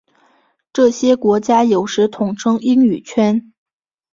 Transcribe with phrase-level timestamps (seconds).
[0.73, 3.53] 这些国家有时统称英语圈。